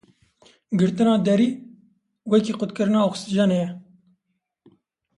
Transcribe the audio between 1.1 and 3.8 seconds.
derî wekî qutkirina oksîjenê ye.